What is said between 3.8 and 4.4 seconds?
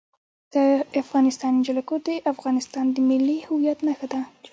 نښه ده.